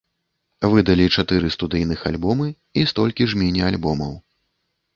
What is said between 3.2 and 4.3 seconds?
ж міні-альбомаў.